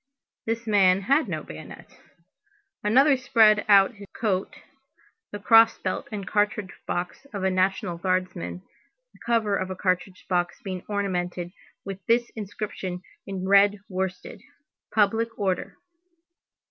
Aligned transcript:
This 0.47 0.65
man 0.65 1.01
had 1.01 1.27
no 1.27 1.43
bayonet. 1.43 1.95
Another 2.83 3.15
spread 3.15 3.63
out 3.69 3.89
over 3.91 3.97
his 3.97 4.07
coat 4.19 4.55
the 5.31 5.37
cross 5.37 5.77
belt 5.77 6.07
and 6.11 6.27
cartridge 6.27 6.71
box 6.87 7.27
of 7.35 7.43
a 7.43 7.51
National 7.51 7.99
Guardsman, 7.99 8.63
the 9.13 9.19
cover 9.23 9.55
of 9.55 9.67
the 9.67 9.75
cartridge 9.75 10.25
box 10.27 10.59
being 10.63 10.83
ornamented 10.87 11.51
with 11.85 12.03
this 12.07 12.31
inscription 12.31 13.03
in 13.27 13.47
red 13.47 13.77
worsted: 13.89 14.41
Public 14.91 15.29
Order. 15.37 15.77